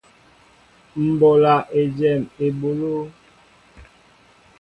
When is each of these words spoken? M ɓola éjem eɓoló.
M 1.05 1.07
ɓola 1.19 1.53
éjem 1.79 2.21
eɓoló. 2.45 2.93